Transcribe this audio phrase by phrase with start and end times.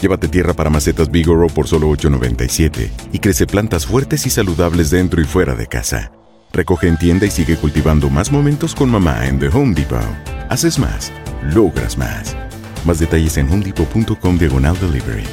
[0.00, 5.20] Llévate tierra para macetas Bigoro por solo $8.97 y crece plantas fuertes y saludables dentro
[5.20, 6.12] y fuera de casa.
[6.52, 10.00] Recoge en tienda y sigue cultivando más momentos con mamá en The Home Depot.
[10.48, 11.12] Haces más,
[11.54, 12.36] logras más.
[12.84, 15.24] Más detalles en homedepot.com diagonal delivery.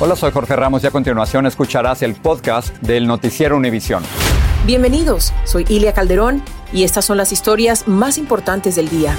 [0.00, 4.02] Hola, soy Jorge Ramos y a continuación escucharás el podcast del Noticiero Univisión.
[4.66, 6.42] Bienvenidos, soy Ilia Calderón
[6.72, 9.14] y estas son las historias más importantes del día.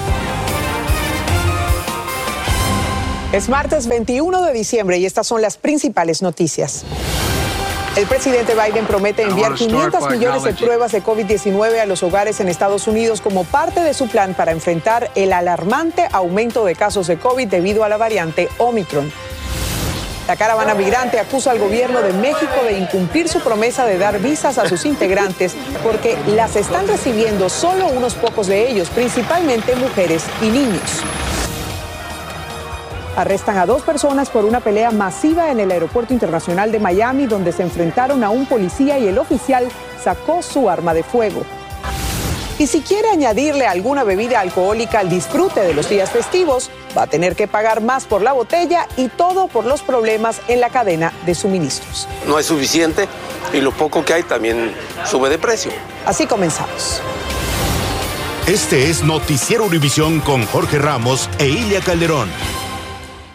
[3.33, 6.83] Es martes 21 de diciembre y estas son las principales noticias.
[7.95, 12.47] El presidente Biden promete enviar 500 millones de pruebas de COVID-19 a los hogares en
[12.47, 17.17] Estados Unidos como parte de su plan para enfrentar el alarmante aumento de casos de
[17.17, 19.11] COVID debido a la variante Omicron.
[20.27, 24.59] La caravana migrante acusa al gobierno de México de incumplir su promesa de dar visas
[24.59, 30.49] a sus integrantes porque las están recibiendo solo unos pocos de ellos, principalmente mujeres y
[30.49, 31.01] niños.
[33.15, 37.51] Arrestan a dos personas por una pelea masiva en el Aeropuerto Internacional de Miami, donde
[37.51, 39.67] se enfrentaron a un policía y el oficial
[40.03, 41.43] sacó su arma de fuego.
[42.57, 47.07] Y si quiere añadirle alguna bebida alcohólica al disfrute de los días festivos, va a
[47.07, 51.13] tener que pagar más por la botella y todo por los problemas en la cadena
[51.25, 52.07] de suministros.
[52.27, 53.07] No es suficiente
[53.53, 54.73] y lo poco que hay también
[55.05, 55.71] sube de precio.
[56.05, 57.01] Así comenzamos.
[58.47, 62.29] Este es Noticiero Univisión con Jorge Ramos e Ilia Calderón.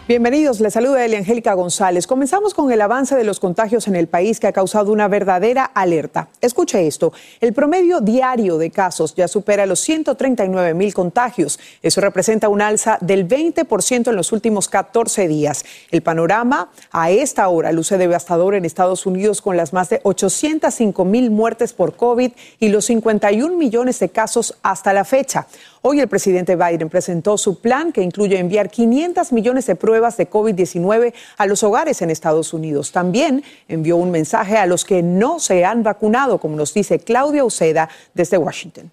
[0.08, 2.06] Bienvenidos, les saluda Elia Angélica González.
[2.06, 5.66] Comenzamos con el avance de los contagios en el país que ha causado una verdadera
[5.66, 6.28] alerta.
[6.40, 11.60] Escuche esto, el promedio diario de casos ya supera los 139 mil contagios.
[11.82, 15.66] Eso representa un alza del 20% en los últimos 14 días.
[15.90, 21.04] El panorama a esta hora luce devastador en Estados Unidos con las más de 805
[21.04, 25.46] mil muertes por COVID y los 51 millones de casos hasta la fecha.
[25.82, 30.28] Hoy el presidente Biden presentó su plan que incluye enviar 500 millones de pruebas de
[30.28, 32.90] COVID-19 a los hogares en Estados Unidos.
[32.92, 37.44] También envió un mensaje a los que no se han vacunado, como nos dice Claudia
[37.44, 38.90] Uceda desde Washington.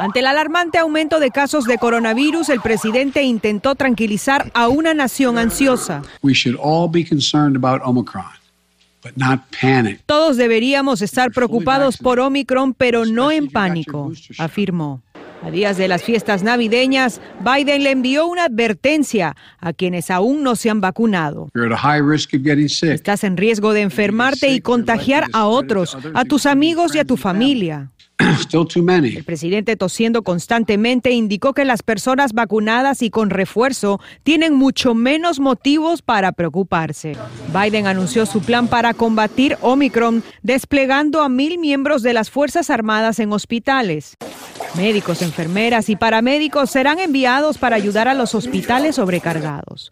[0.00, 5.36] Ante el alarmante aumento de casos de coronavirus, el presidente intentó tranquilizar a una nación
[5.36, 6.00] ansiosa.
[6.22, 8.24] We should all be concerned about Omicron.
[9.02, 10.00] But not panic.
[10.06, 15.02] Todos deberíamos estar preocupados por Omicron, pero no en pánico, afirmó.
[15.42, 20.54] A días de las fiestas navideñas, Biden le envió una advertencia a quienes aún no
[20.54, 21.48] se han vacunado.
[22.92, 27.16] Estás en riesgo de enfermarte y contagiar a otros, a tus amigos y a tu
[27.16, 27.90] familia.
[29.16, 35.40] El presidente tosiendo constantemente indicó que las personas vacunadas y con refuerzo tienen mucho menos
[35.40, 37.16] motivos para preocuparse.
[37.52, 43.18] Biden anunció su plan para combatir Omicron desplegando a mil miembros de las Fuerzas Armadas
[43.18, 44.16] en hospitales.
[44.76, 49.90] Médicos, enfermeras y paramédicos serán enviados para ayudar a los hospitales sobrecargados.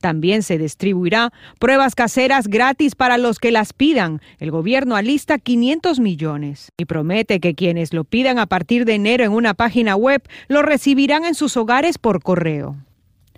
[0.00, 4.20] También se distribuirá pruebas caseras gratis para los que las pidan.
[4.38, 9.24] El gobierno alista 500 millones y promete que quienes lo pidan a partir de enero
[9.24, 12.76] en una página web lo recibirán en sus hogares por correo.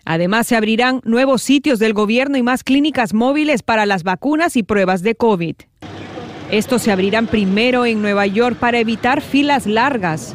[0.05, 4.63] Además, se abrirán nuevos sitios del gobierno y más clínicas móviles para las vacunas y
[4.63, 5.55] pruebas de COVID.
[6.51, 10.35] Estos se abrirán primero en Nueva York para evitar filas largas.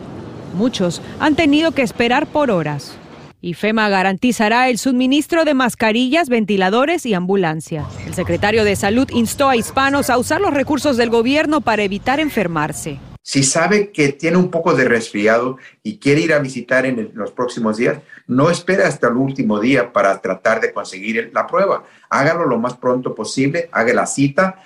[0.55, 2.97] Muchos han tenido que esperar por horas.
[3.47, 7.85] Y FEMA garantizará el suministro de mascarillas, ventiladores y ambulancias.
[8.05, 12.19] El secretario de Salud instó a hispanos a usar los recursos del gobierno para evitar
[12.19, 12.99] enfermarse.
[13.21, 17.11] Si sabe que tiene un poco de resfriado y quiere ir a visitar en el-
[17.13, 21.85] los próximos días, no espere hasta el último día para tratar de conseguir la prueba.
[22.09, 24.61] Hágalo lo más pronto posible, haga la cita,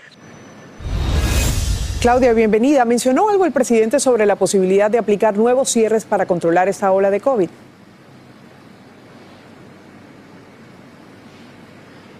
[2.01, 2.83] Claudia, bienvenida.
[2.83, 7.11] Mencionó algo el presidente sobre la posibilidad de aplicar nuevos cierres para controlar esta ola
[7.11, 7.47] de COVID.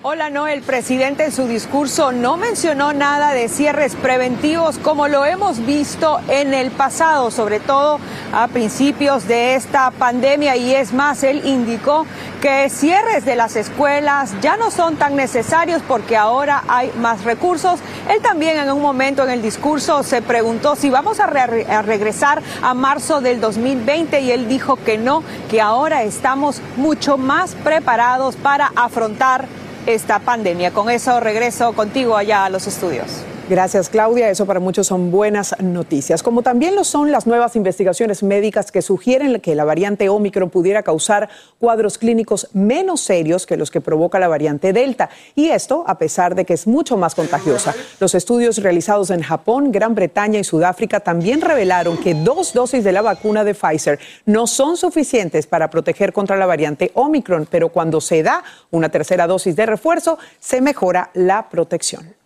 [0.04, 5.26] Hola, no, el presidente en su discurso no mencionó nada de cierres preventivos como lo
[5.26, 8.00] hemos visto en el pasado, sobre todo
[8.34, 10.56] a principios de esta pandemia.
[10.58, 12.08] Y es más, él indicó
[12.42, 17.80] que cierres de las escuelas ya no son tan necesarios porque ahora hay más recursos.
[18.10, 21.84] Él también en un momento en el discurso se preguntó si vamos a, re- a
[21.84, 27.54] regresar a marzo del 2020 y él dijo que no, que ahora estamos mucho más
[27.54, 29.46] preparados para afrontar
[29.86, 30.72] esta pandemia.
[30.72, 33.24] Con eso regreso contigo allá a los estudios.
[33.52, 34.30] Gracias, Claudia.
[34.30, 38.82] Eso para muchos son buenas noticias, como también lo son las nuevas investigaciones médicas que
[38.82, 41.28] sugieren que la variante Omicron pudiera causar
[41.60, 45.10] cuadros clínicos menos serios que los que provoca la variante Delta.
[45.36, 47.76] Y esto a pesar de que es mucho más contagiosa.
[48.00, 52.94] Los estudios realizados en Japón, Gran Bretaña y Sudáfrica también revelaron que dos dosis de
[52.94, 58.00] la vacuna de Pfizer no son suficientes para proteger contra la variante Omicron, pero cuando
[58.00, 62.21] se da una tercera dosis de refuerzo, se mejora la protección.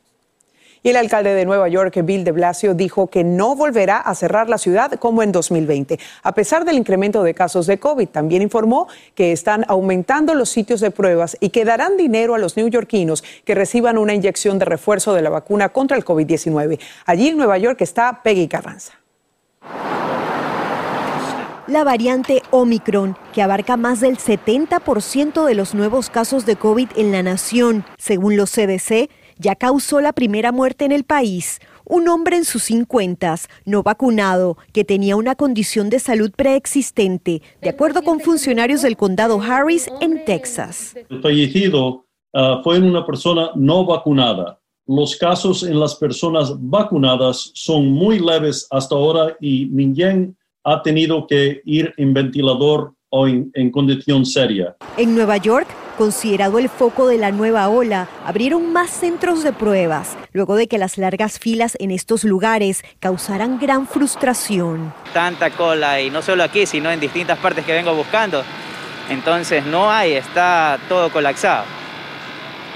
[0.86, 4.50] Y el alcalde de Nueva York, Bill de Blasio, dijo que no volverá a cerrar
[4.50, 8.08] la ciudad como en 2020, a pesar del incremento de casos de COVID.
[8.10, 12.56] También informó que están aumentando los sitios de pruebas y que darán dinero a los
[12.56, 16.80] neoyorquinos que reciban una inyección de refuerzo de la vacuna contra el COVID-19.
[17.08, 18.94] Allí en Nueva York está Peggy Carranza.
[21.66, 27.12] La variante Omicron, que abarca más del 70% de los nuevos casos de COVID en
[27.12, 31.60] la nación, según los CDC, ya causó la primera muerte en el país.
[31.86, 37.70] Un hombre en sus cincuentas, no vacunado, que tenía una condición de salud preexistente, de
[37.70, 40.96] acuerdo con funcionarios del condado Harris en Texas.
[41.10, 44.60] El fallecido ah, fue una persona no vacunada.
[44.88, 51.26] Los casos en las personas vacunadas son muy leves hasta ahora y ninguém ha tenido
[51.28, 54.76] que ir en ventilador o en, en condición seria.
[54.98, 55.68] En Nueva York,
[55.98, 60.78] considerado el foco de la nueva ola, abrieron más centros de pruebas, luego de que
[60.78, 64.94] las largas filas en estos lugares causaran gran frustración.
[65.14, 68.44] Tanta cola, y no solo aquí, sino en distintas partes que vengo buscando.
[69.10, 71.64] Entonces no hay, está todo colapsado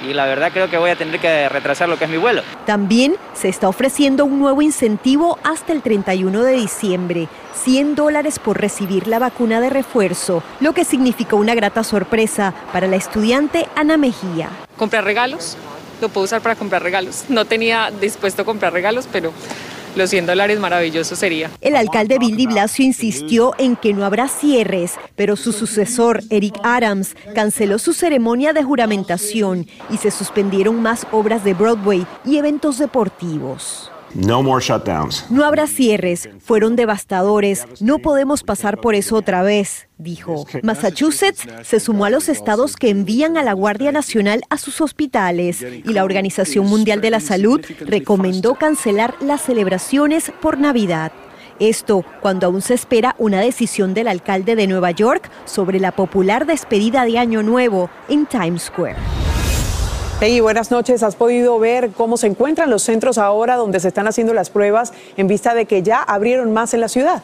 [0.07, 2.41] y la verdad creo que voy a tener que retrasar lo que es mi vuelo.
[2.65, 7.27] También se está ofreciendo un nuevo incentivo hasta el 31 de diciembre,
[7.63, 12.87] 100 dólares por recibir la vacuna de refuerzo, lo que significó una grata sorpresa para
[12.87, 14.49] la estudiante Ana Mejía.
[14.77, 15.57] Comprar regalos,
[16.01, 17.25] lo puedo usar para comprar regalos.
[17.29, 19.33] No tenía dispuesto a comprar regalos, pero
[19.95, 21.49] los 100 dólares maravilloso sería.
[21.61, 26.55] El alcalde Bill de Blasio insistió en que no habrá cierres, pero su sucesor, Eric
[26.63, 32.77] Adams, canceló su ceremonia de juramentación y se suspendieron más obras de Broadway y eventos
[32.77, 33.91] deportivos.
[34.13, 35.29] No more shutdowns.
[35.29, 40.45] No habrá cierres, fueron devastadores, no podemos pasar por eso otra vez, dijo.
[40.63, 45.61] Massachusetts se sumó a los estados que envían a la Guardia Nacional a sus hospitales
[45.61, 51.11] y la Organización Mundial de la Salud recomendó cancelar las celebraciones por Navidad.
[51.59, 56.45] Esto cuando aún se espera una decisión del alcalde de Nueva York sobre la popular
[56.45, 59.28] despedida de Año Nuevo en Times Square.
[60.21, 61.01] Hey, buenas noches.
[61.01, 64.91] ¿Has podido ver cómo se encuentran los centros ahora donde se están haciendo las pruebas
[65.15, 67.23] en vista de que ya abrieron más en la ciudad?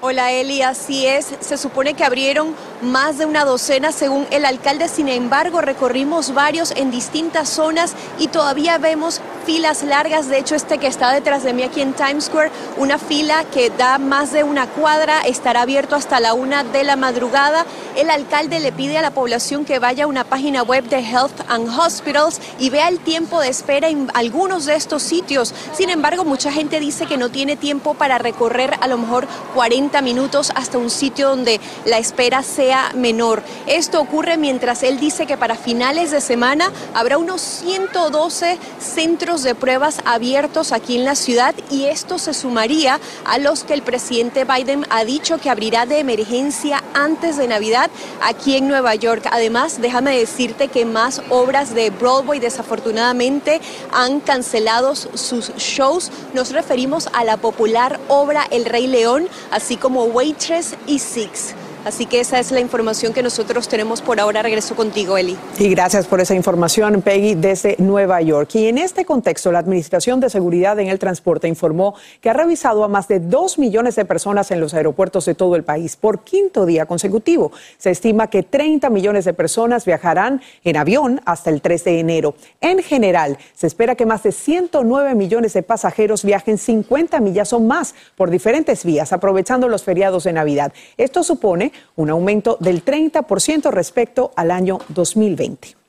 [0.00, 1.36] Hola Eli, así es.
[1.38, 4.88] Se supone que abrieron más de una docena según el alcalde.
[4.88, 10.28] Sin embargo, recorrimos varios en distintas zonas y todavía vemos filas largas.
[10.28, 13.70] De hecho, este que está detrás de mí aquí en Times Square, una fila que
[13.70, 17.66] da más de una cuadra, estará abierto hasta la una de la madrugada.
[17.96, 21.42] El alcalde le pide a la población que vaya a una página web de Health
[21.48, 25.54] and Hospitals y vea el tiempo de espera en algunos de estos sitios.
[25.74, 30.00] Sin embargo, mucha gente dice que no tiene tiempo para recorrer a lo mejor 40
[30.02, 33.42] minutos hasta un sitio donde la espera sea menor.
[33.66, 39.54] Esto ocurre mientras él dice que para finales de semana habrá unos 112 centros de
[39.54, 44.44] pruebas abiertos aquí en la ciudad y esto se sumaría a los que el presidente
[44.44, 47.90] Biden ha dicho que abrirá de emergencia antes de Navidad
[48.22, 49.26] aquí en Nueva York.
[49.30, 53.60] Además, déjame decirte que más obras de Broadway desafortunadamente
[53.92, 56.12] han cancelado sus shows.
[56.32, 61.54] Nos referimos a la popular obra El Rey León, así como Waitress y Six.
[61.84, 64.42] Así que esa es la información que nosotros tenemos por ahora.
[64.42, 65.36] Regreso contigo, Eli.
[65.58, 68.54] Y gracias por esa información, Peggy, desde Nueva York.
[68.54, 72.84] Y en este contexto, la Administración de Seguridad en el Transporte informó que ha revisado
[72.84, 76.24] a más de dos millones de personas en los aeropuertos de todo el país por
[76.24, 77.52] quinto día consecutivo.
[77.76, 82.34] Se estima que 30 millones de personas viajarán en avión hasta el 3 de enero.
[82.62, 87.60] En general, se espera que más de 109 millones de pasajeros viajen 50 millas o
[87.60, 90.72] más por diferentes vías, aprovechando los feriados de Navidad.
[90.96, 95.84] Esto supone un aumento del 30% respecto al año 2020.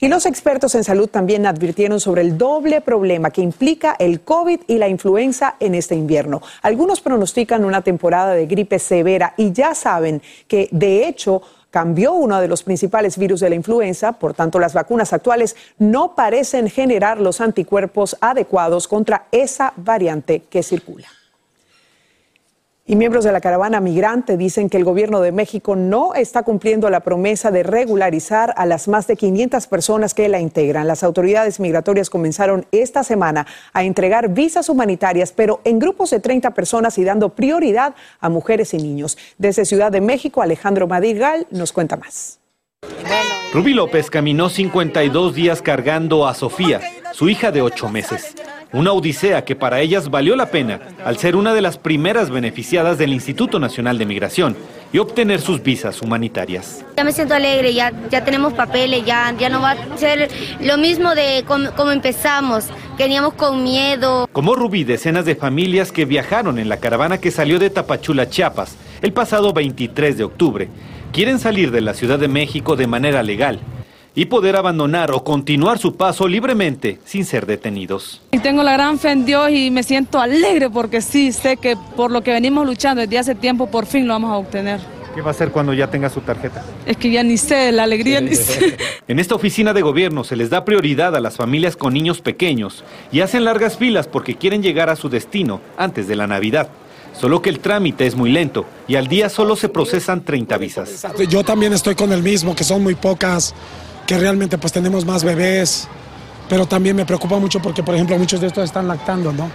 [0.00, 4.60] Y los expertos en salud también advirtieron sobre el doble problema que implica el COVID
[4.66, 6.42] y la influenza en este invierno.
[6.62, 12.40] Algunos pronostican una temporada de gripe severa y ya saben que, de hecho, cambió uno
[12.40, 17.18] de los principales virus de la influenza, por tanto las vacunas actuales no parecen generar
[17.18, 21.08] los anticuerpos adecuados contra esa variante que circula.
[22.86, 26.90] Y miembros de la caravana migrante dicen que el gobierno de México no está cumpliendo
[26.90, 30.86] la promesa de regularizar a las más de 500 personas que la integran.
[30.86, 36.50] Las autoridades migratorias comenzaron esta semana a entregar visas humanitarias, pero en grupos de 30
[36.50, 39.16] personas y dando prioridad a mujeres y niños.
[39.38, 42.38] Desde Ciudad de México, Alejandro Madrigal nos cuenta más.
[43.54, 48.34] Rubí López caminó 52 días cargando a Sofía, su hija de 8 meses.
[48.74, 52.98] Una odisea que para ellas valió la pena al ser una de las primeras beneficiadas
[52.98, 54.56] del Instituto Nacional de Migración
[54.92, 56.84] y obtener sus visas humanitarias.
[56.96, 60.28] Ya me siento alegre, ya, ya tenemos papeles, ya, ya no va a ser
[60.60, 62.64] lo mismo de como, empezamos,
[62.98, 64.28] veníamos con miedo.
[64.32, 68.74] Como Rubí, decenas de familias que viajaron en la caravana que salió de Tapachula, Chiapas,
[69.02, 70.68] el pasado 23 de octubre,
[71.12, 73.60] quieren salir de la Ciudad de México de manera legal
[74.14, 78.20] y poder abandonar o continuar su paso libremente sin ser detenidos.
[78.32, 81.76] Y tengo la gran fe en Dios y me siento alegre porque sí, sé que
[81.96, 84.80] por lo que venimos luchando desde hace tiempo por fin lo vamos a obtener.
[85.14, 86.64] ¿Qué va a hacer cuando ya tenga su tarjeta?
[86.86, 88.76] Es que ya ni sé, la alegría ni sé.
[89.06, 92.82] En esta oficina de gobierno se les da prioridad a las familias con niños pequeños
[93.12, 96.68] y hacen largas filas porque quieren llegar a su destino antes de la Navidad.
[97.12, 101.06] Solo que el trámite es muy lento y al día solo se procesan 30 visas.
[101.28, 103.54] Yo también estoy con el mismo, que son muy pocas
[104.06, 105.88] que realmente pues tenemos más bebés,
[106.48, 109.50] pero también me preocupa mucho porque, por ejemplo, muchos de estos están lactando, ¿no?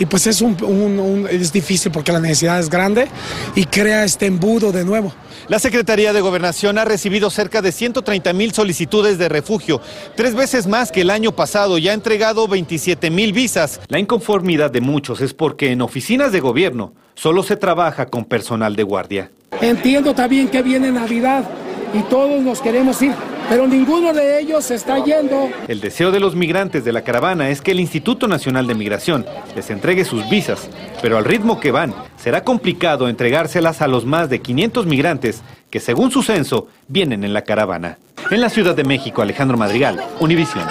[0.00, 3.08] Y pues es, un, es difícil porque la necesidad es grande
[3.56, 5.12] y crea este embudo de nuevo.
[5.48, 9.80] La Secretaría de Gobernación ha recibido cerca de 130 mil solicitudes de refugio,
[10.14, 13.80] tres veces más que el año pasado y ha entregado 27 mil visas.
[13.88, 18.76] La inconformidad de muchos es porque en oficinas de gobierno solo se trabaja con personal
[18.76, 19.32] de guardia.
[19.60, 21.44] Entiendo también que viene Navidad
[21.92, 23.14] y todos nos queremos ir,
[23.48, 25.48] pero ninguno de ellos está yendo.
[25.66, 29.26] El deseo de los migrantes de la caravana es que el Instituto Nacional de Migración
[29.56, 30.68] les entregue sus visas,
[31.00, 35.80] pero al ritmo que van, será complicado entregárselas a los más de 500 migrantes que
[35.80, 37.98] según su censo vienen en la caravana.
[38.30, 40.66] En la Ciudad de México, Alejandro Madrigal, Univisión.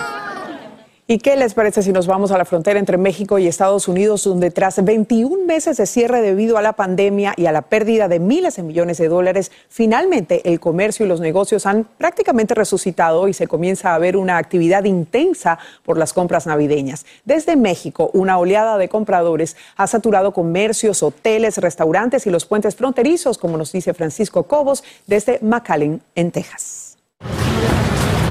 [1.10, 4.26] ¿Y qué les parece si nos vamos a la frontera entre México y Estados Unidos,
[4.26, 8.20] donde tras 21 meses de cierre debido a la pandemia y a la pérdida de
[8.20, 13.34] miles de millones de dólares, finalmente el comercio y los negocios han prácticamente resucitado y
[13.34, 17.06] se comienza a ver una actividad intensa por las compras navideñas?
[17.24, 23.38] Desde México, una oleada de compradores ha saturado comercios, hoteles, restaurantes y los puentes fronterizos,
[23.38, 26.98] como nos dice Francisco Cobos desde McAllen, en Texas.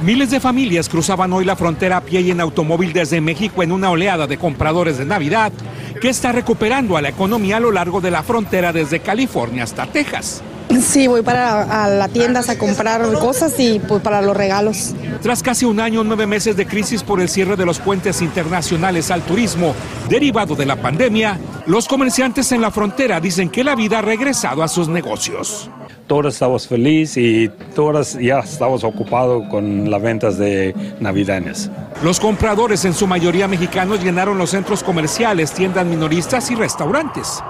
[0.06, 3.72] Miles de familias cruzaban hoy la frontera a pie y en automóvil desde México en
[3.72, 5.52] una oleada de compradores de Navidad
[6.00, 9.84] que está recuperando a la economía a lo largo de la frontera desde California hasta
[9.86, 10.44] Texas.
[10.80, 14.94] Sí, voy para la tienda a comprar cosas y pues para los regalos.
[15.22, 19.10] Tras casi un año, nueve meses de crisis por el cierre de los puentes internacionales
[19.10, 19.74] al turismo
[20.08, 24.62] derivado de la pandemia, los comerciantes en la frontera dicen que la vida ha regresado
[24.62, 25.68] a sus negocios
[26.06, 31.70] todos estamos felices y todos ya estamos ocupados con las ventas de navideñas.
[32.02, 37.42] Los compradores, en su mayoría mexicanos, llenaron los centros comerciales, tiendas minoristas y restaurantes.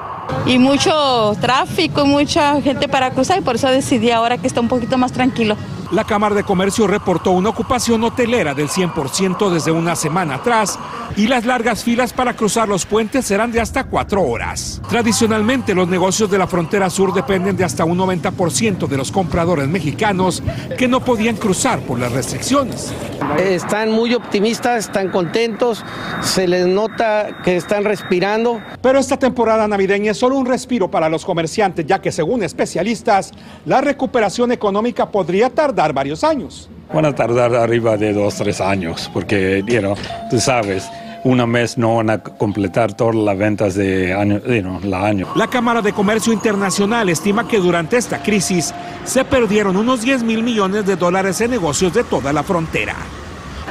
[0.44, 4.68] Y mucho tráfico mucha gente para cruzar y por eso decidí ahora que está un
[4.68, 5.56] poquito más tranquilo.
[5.92, 10.80] La Cámara de Comercio reportó una ocupación hotelera del 100% desde una semana atrás
[11.16, 14.82] y las largas filas para cruzar los puentes serán de hasta cuatro horas.
[14.88, 19.68] Tradicionalmente los negocios de la frontera sur dependen de hasta un 90% de los compradores
[19.68, 20.42] mexicanos
[20.76, 22.92] que no podían cruzar por las restricciones.
[23.38, 25.84] Están muy optimistas, están contentos,
[26.20, 28.60] se les nota que están respirando.
[28.82, 33.32] Pero esta temporada navideña es solo un respiro para los comerciantes, ya que según especialistas,
[33.64, 36.68] la recuperación económica podría tardar dar varios años.
[36.92, 39.94] Van a tardar arriba de dos, tres años, porque, you
[40.30, 40.88] tú sabes,
[41.24, 44.40] una mes no van a completar todas las ventas de año,
[44.84, 45.26] la año.
[45.34, 48.72] La Cámara de Comercio Internacional estima que durante esta crisis
[49.04, 52.94] se perdieron unos 10 mil millones de dólares en negocios de toda la frontera.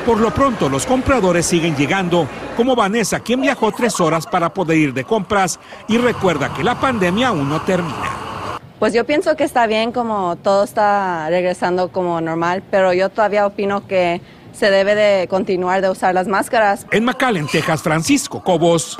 [0.05, 4.77] Por lo pronto, los compradores siguen llegando, como Vanessa, quien viajó tres horas para poder
[4.77, 8.34] ir de compras y recuerda que la pandemia aún no termina.
[8.79, 13.45] Pues yo pienso que está bien como todo está regresando como normal, pero yo todavía
[13.45, 14.21] opino que
[14.53, 16.85] se debe de continuar de usar las máscaras.
[16.91, 18.97] En McAllen, Texas, Francisco Cobos,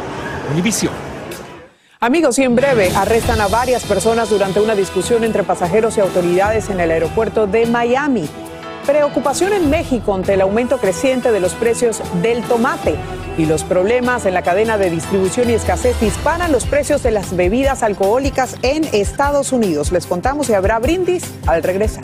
[0.51, 0.93] Univisión.
[1.99, 6.69] Amigos, y en breve arrestan a varias personas durante una discusión entre pasajeros y autoridades
[6.69, 8.29] en el aeropuerto de Miami.
[8.85, 12.95] Preocupación en México ante el aumento creciente de los precios del tomate
[13.37, 17.35] y los problemas en la cadena de distribución y escasez disparan los precios de las
[17.35, 19.91] bebidas alcohólicas en Estados Unidos.
[19.91, 22.03] Les contamos si habrá brindis al regresar.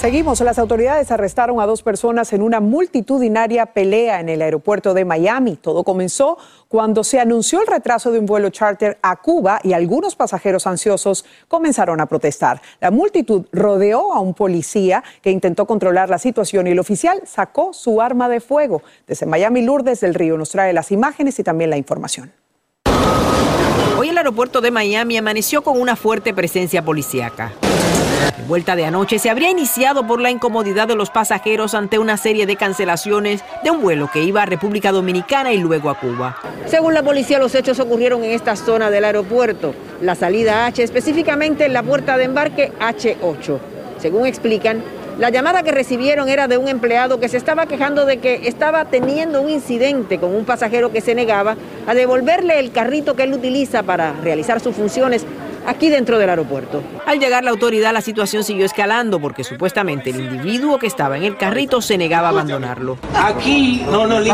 [0.00, 0.40] Seguimos.
[0.40, 5.56] Las autoridades arrestaron a dos personas en una multitudinaria pelea en el aeropuerto de Miami.
[5.56, 6.38] Todo comenzó
[6.68, 11.26] cuando se anunció el retraso de un vuelo charter a Cuba y algunos pasajeros ansiosos
[11.48, 12.62] comenzaron a protestar.
[12.80, 17.74] La multitud rodeó a un policía que intentó controlar la situación y el oficial sacó
[17.74, 18.80] su arma de fuego.
[19.06, 22.32] Desde Miami, Lourdes del Río nos trae las imágenes y también la información.
[23.98, 27.52] Hoy el aeropuerto de Miami amaneció con una fuerte presencia policíaca.
[28.20, 32.18] La vuelta de anoche se habría iniciado por la incomodidad de los pasajeros ante una
[32.18, 36.36] serie de cancelaciones de un vuelo que iba a República Dominicana y luego a Cuba.
[36.66, 41.64] Según la policía, los hechos ocurrieron en esta zona del aeropuerto, la salida H, específicamente
[41.64, 43.58] en la puerta de embarque H8.
[43.98, 44.82] Según explican,
[45.18, 48.86] la llamada que recibieron era de un empleado que se estaba quejando de que estaba
[48.86, 53.32] teniendo un incidente con un pasajero que se negaba a devolverle el carrito que él
[53.32, 55.24] utiliza para realizar sus funciones
[55.66, 56.82] aquí dentro del aeropuerto.
[57.06, 61.24] Al llegar la autoridad, la situación siguió escalando porque supuestamente el individuo que estaba en
[61.24, 62.98] el carrito se negaba a abandonarlo.
[63.14, 64.26] Aquí no nos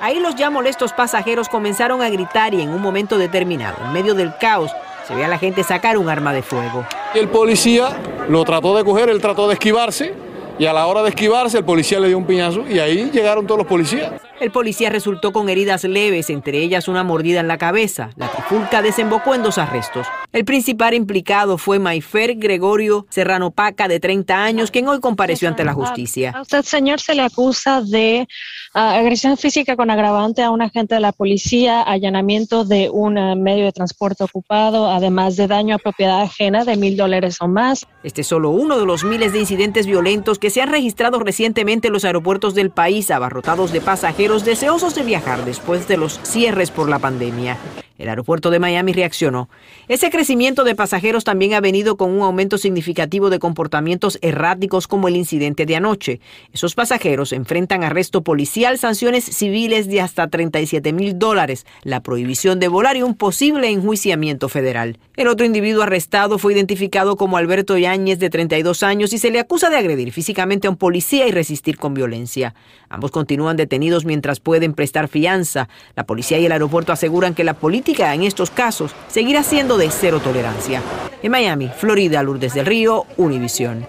[0.00, 4.14] Ahí los ya molestos pasajeros comenzaron a gritar y en un momento determinado, en medio
[4.14, 4.70] del caos,
[5.06, 6.84] se ve a la gente sacar un arma de fuego.
[7.14, 7.88] El policía
[8.28, 10.14] lo trató de coger, él trató de esquivarse
[10.58, 13.46] y a la hora de esquivarse el policía le dio un piñazo y ahí llegaron
[13.46, 14.12] todos los policías.
[14.38, 18.10] El policía resultó con heridas leves, entre ellas una mordida en la cabeza.
[18.16, 20.06] La trifulca desembocó en dos arrestos.
[20.30, 25.64] El principal implicado fue Maifer Gregorio Serrano Paca, de 30 años, quien hoy compareció ante
[25.64, 26.32] la justicia.
[26.34, 28.28] A usted, señor, se le acusa de
[28.74, 33.36] ah, agresión física con agravante a un agente de la policía, allanamiento de un eh,
[33.36, 37.86] medio de transporte ocupado, además de daño a propiedad ajena de mil dólares o más.
[38.02, 41.86] Este es solo uno de los miles de incidentes violentos que se han registrado recientemente
[41.86, 46.70] en los aeropuertos del país, abarrotados de pasajeros deseosos de viajar después de los cierres
[46.70, 47.56] por la pandemia.
[47.98, 49.48] El aeropuerto de Miami reaccionó.
[49.88, 55.08] Ese crecimiento de pasajeros también ha venido con un aumento significativo de comportamientos erráticos como
[55.08, 56.20] el incidente de anoche.
[56.52, 62.68] Esos pasajeros enfrentan arresto policial, sanciones civiles de hasta 37 mil dólares, la prohibición de
[62.68, 64.98] volar y un posible enjuiciamiento federal.
[65.16, 69.40] El otro individuo arrestado fue identificado como Alberto Yáñez, de 32 años, y se le
[69.40, 72.54] acusa de agredir físicamente a un policía y resistir con violencia.
[72.88, 75.68] Ambos continúan detenidos mientras pueden prestar fianza.
[75.94, 79.90] La policía y el aeropuerto aseguran que la política en estos casos seguirá siendo de
[79.90, 80.82] cero tolerancia.
[81.22, 83.86] En Miami, Florida, Lourdes del Río, Univisión.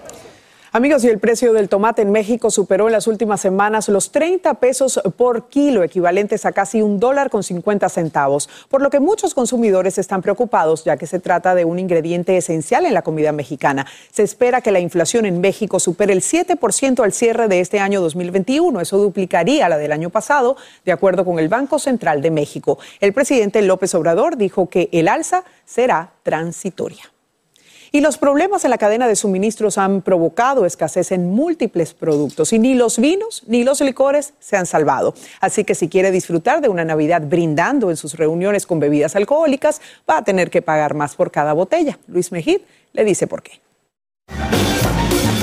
[0.70, 4.52] Amigos, y el precio del tomate en México superó en las últimas semanas los 30
[4.54, 9.32] pesos por kilo, equivalentes a casi un dólar con 50 centavos, por lo que muchos
[9.32, 13.86] consumidores están preocupados ya que se trata de un ingrediente esencial en la comida mexicana.
[14.12, 18.02] Se espera que la inflación en México supere el 7% al cierre de este año
[18.02, 18.78] 2021.
[18.82, 22.78] Eso duplicaría la del año pasado, de acuerdo con el Banco Central de México.
[23.00, 27.04] El presidente López Obrador dijo que el alza será transitoria.
[27.92, 32.58] Y los problemas en la cadena de suministros han provocado escasez en múltiples productos y
[32.58, 35.14] ni los vinos ni los licores se han salvado.
[35.40, 39.80] Así que si quiere disfrutar de una Navidad brindando en sus reuniones con bebidas alcohólicas,
[40.08, 41.98] va a tener que pagar más por cada botella.
[42.08, 42.60] Luis Mejid
[42.92, 43.60] le dice por qué.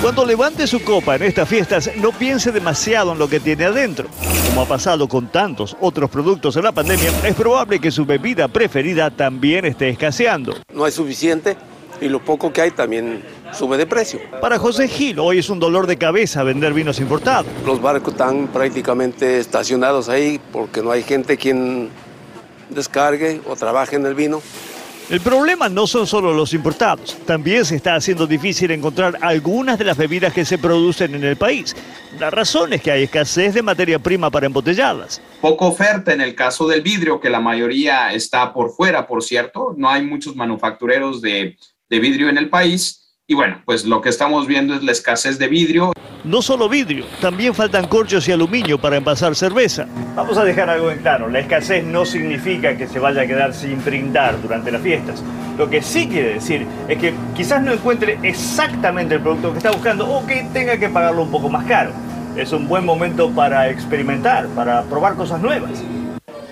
[0.01, 4.07] Cuando levante su copa en estas fiestas, no piense demasiado en lo que tiene adentro.
[4.45, 8.47] Como ha pasado con tantos otros productos en la pandemia, es probable que su bebida
[8.47, 10.53] preferida también esté escaseando.
[10.71, 11.57] No hay suficiente
[12.01, 14.19] y lo poco que hay también sube de precio.
[14.41, 17.47] Para José Gil, hoy es un dolor de cabeza vender vinos importados.
[17.65, 21.89] Los barcos están prácticamente estacionados ahí porque no hay gente quien
[22.69, 24.41] descargue o trabaje en el vino.
[25.07, 29.85] El problema no son solo los importados, también se está haciendo difícil encontrar algunas de
[29.85, 31.75] las bebidas que se producen en el país.
[32.19, 35.21] La razón es que hay escasez de materia prima para embotelladas.
[35.41, 39.75] Poca oferta en el caso del vidrio, que la mayoría está por fuera, por cierto.
[39.77, 41.55] No hay muchos manufactureros de
[41.89, 43.01] de vidrio en el país.
[43.27, 45.93] Y bueno, pues lo que estamos viendo es la escasez de vidrio.
[46.23, 49.87] No solo vidrio, también faltan corchos y aluminio para envasar cerveza.
[50.15, 53.53] Vamos a dejar algo en claro, la escasez no significa que se vaya a quedar
[53.53, 55.23] sin brindar durante las fiestas.
[55.57, 59.71] Lo que sí quiere decir es que quizás no encuentre exactamente el producto que está
[59.71, 61.91] buscando o que tenga que pagarlo un poco más caro.
[62.35, 65.83] Es un buen momento para experimentar, para probar cosas nuevas.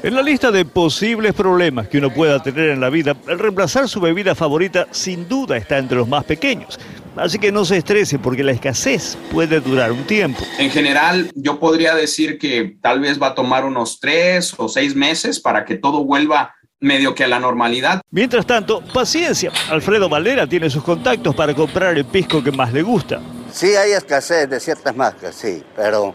[0.03, 3.87] En la lista de posibles problemas que uno pueda tener en la vida, el reemplazar
[3.87, 6.77] su bebida favorita sin duda está entre los más pequeños.
[7.15, 10.43] Así que no se estrese porque la escasez puede durar un tiempo.
[10.57, 14.93] En general, yo podría decir que tal vez va a tomar unos tres o seis
[14.93, 18.01] meses para que todo vuelva medio que a la normalidad.
[18.11, 19.53] Mientras tanto, paciencia.
[19.69, 23.21] Alfredo Valera tiene sus contactos para comprar el pisco que más le gusta.
[23.53, 26.13] Sí hay escasez de ciertas marcas, sí, pero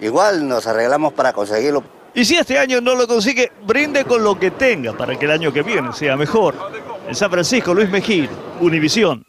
[0.00, 1.82] igual nos arreglamos para conseguirlo.
[2.14, 5.32] Y si este año no lo consigue, brinde con lo que tenga para que el
[5.32, 6.54] año que viene sea mejor.
[7.08, 8.28] En San Francisco, Luis Mejía,
[8.60, 9.24] Univisión.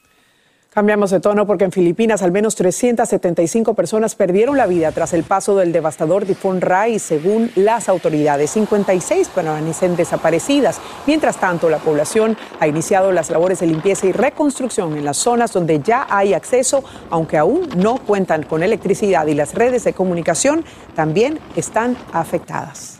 [0.75, 5.23] Cambiamos de tono porque en Filipinas al menos 375 personas perdieron la vida tras el
[5.23, 8.51] paso del devastador tifón Rai, según las autoridades.
[8.51, 10.81] 56 permanecen desaparecidas.
[11.07, 15.53] Mientras tanto, la población ha iniciado las labores de limpieza y reconstrucción en las zonas
[15.53, 20.65] donde ya hay acceso, aunque aún no cuentan con electricidad y las redes de comunicación
[20.93, 22.94] también están afectadas.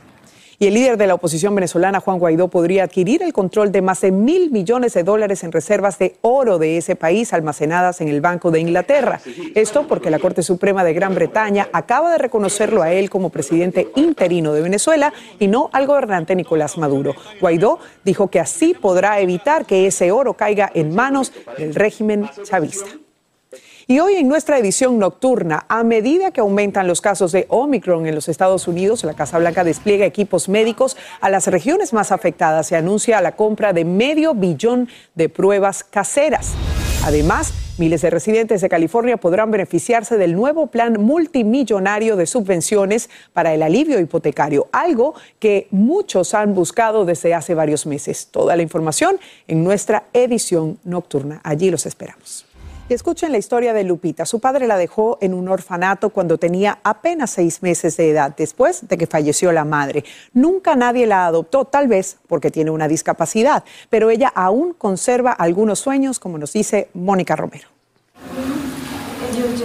[0.58, 4.02] Y el líder de la oposición venezolana, Juan Guaidó, podría adquirir el control de más
[4.02, 8.22] de mil millones de dólares en reservas de oro de ese país almacenadas en el
[8.22, 9.20] Banco de Inglaterra.
[9.54, 13.90] Esto porque la Corte Suprema de Gran Bretaña acaba de reconocerlo a él como presidente
[13.96, 17.16] interino de Venezuela y no al gobernante Nicolás Maduro.
[17.42, 23.05] Guaidó dijo que así podrá evitar que ese oro caiga en manos del régimen chavista.
[23.88, 28.16] Y hoy en nuestra edición nocturna, a medida que aumentan los casos de Omicron en
[28.16, 32.66] los Estados Unidos, la Casa Blanca despliega equipos médicos a las regiones más afectadas.
[32.66, 36.54] Se anuncia la compra de medio billón de pruebas caseras.
[37.04, 43.54] Además, miles de residentes de California podrán beneficiarse del nuevo plan multimillonario de subvenciones para
[43.54, 48.30] el alivio hipotecario, algo que muchos han buscado desde hace varios meses.
[48.32, 51.40] Toda la información en nuestra edición nocturna.
[51.44, 52.48] Allí los esperamos.
[52.88, 54.28] Escuchen la historia de Lupita.
[54.28, 58.88] Su padre la dejó en un orfanato cuando tenía apenas seis meses de edad, después
[58.88, 60.06] de que falleció la madre.
[60.34, 65.80] Nunca nadie la adoptó, tal vez porque tiene una discapacidad, pero ella aún conserva algunos
[65.80, 67.70] sueños, como nos dice Mónica Romero.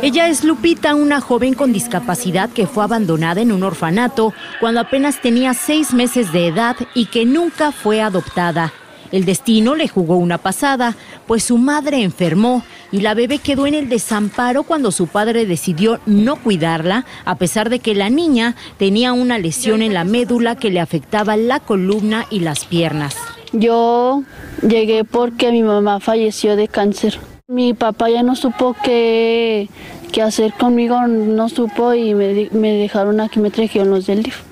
[0.00, 5.20] Ella es Lupita, una joven con discapacidad que fue abandonada en un orfanato cuando apenas
[5.20, 8.72] tenía seis meses de edad y que nunca fue adoptada.
[9.12, 10.96] El destino le jugó una pasada,
[11.26, 16.00] pues su madre enfermó y la bebé quedó en el desamparo cuando su padre decidió
[16.06, 20.70] no cuidarla, a pesar de que la niña tenía una lesión en la médula que
[20.70, 23.16] le afectaba la columna y las piernas.
[23.52, 24.22] Yo
[24.62, 27.18] llegué porque mi mamá falleció de cáncer.
[27.48, 29.68] Mi papá ya no supo qué,
[30.12, 34.42] qué hacer conmigo, no supo y me, me dejaron aquí, me trajeron los del DIF.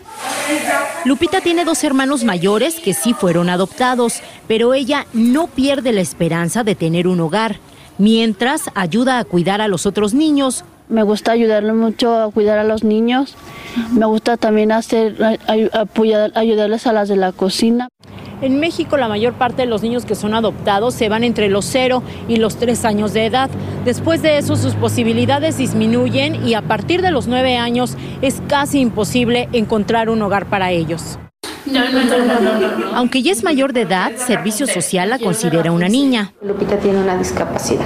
[1.05, 6.65] Lupita tiene dos hermanos mayores que sí fueron adoptados, pero ella no pierde la esperanza
[6.65, 7.61] de tener un hogar,
[7.99, 10.65] mientras ayuda a cuidar a los otros niños.
[10.89, 13.37] Me gusta ayudarle mucho a cuidar a los niños.
[13.93, 15.17] Me gusta también hacer
[15.75, 17.89] apoyar, ayudarles a las de la cocina.
[18.41, 21.65] En México la mayor parte de los niños que son adoptados se van entre los
[21.67, 23.51] 0 y los 3 años de edad.
[23.85, 28.81] Después de eso sus posibilidades disminuyen y a partir de los 9 años es casi
[28.81, 31.19] imposible encontrar un hogar para ellos.
[32.95, 36.33] Aunque ya es mayor de edad, Servicio Social la considera una niña.
[36.41, 37.85] Lupita tiene una discapacidad.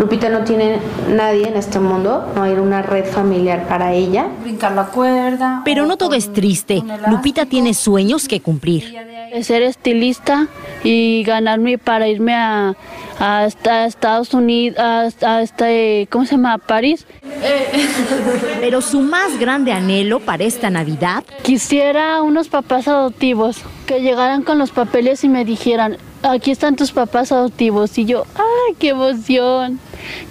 [0.00, 0.78] Lupita no tiene
[1.10, 4.28] nadie en este mundo, no hay una red familiar para ella.
[4.40, 5.60] Brincar la cuerda.
[5.62, 6.82] Pero no todo es triste.
[7.06, 8.96] Lupita tiene sueños que cumplir.
[9.42, 10.48] Ser estilista
[10.82, 12.74] y ganarme para irme a,
[13.18, 14.78] a, Estados Unidos,
[15.22, 16.56] a, este, ¿cómo se llama?
[16.56, 17.06] París.
[18.60, 21.24] Pero su más grande anhelo para esta Navidad.
[21.42, 26.92] Quisiera unos papás adoptivos que llegaran con los papeles y me dijeran, aquí están tus
[26.92, 27.96] papás adoptivos.
[27.98, 29.80] Y yo, ¡ay, qué emoción!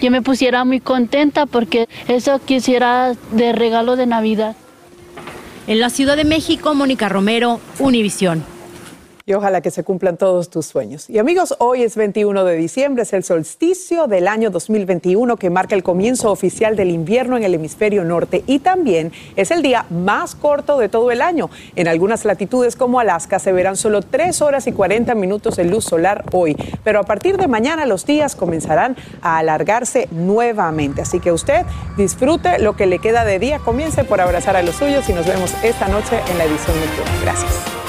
[0.02, 4.56] Yo me pusiera muy contenta porque eso quisiera de regalo de Navidad.
[5.68, 8.44] En la Ciudad de México, Mónica Romero, Univisión
[9.30, 11.08] y ojalá que se cumplan todos tus sueños.
[11.08, 15.76] Y amigos, hoy es 21 de diciembre, es el solsticio del año 2021 que marca
[15.76, 20.34] el comienzo oficial del invierno en el hemisferio norte y también es el día más
[20.34, 21.52] corto de todo el año.
[21.76, 25.86] En algunas latitudes como Alaska se verán solo 3 horas y 40 minutos de luz
[25.86, 31.04] solar hoy, pero a partir de mañana los días comenzarán a alargarse nuevamente.
[31.04, 34.74] Así que usted disfrute lo que le queda de día, comience por abrazar a los
[34.74, 37.22] suyos y nos vemos esta noche en la edición nocturna.
[37.22, 37.89] Gracias.